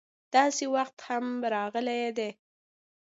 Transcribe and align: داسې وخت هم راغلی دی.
داسې 0.35 0.65
وخت 0.75 0.97
هم 1.07 1.25
راغلی 1.53 2.03
دی. 2.17 2.29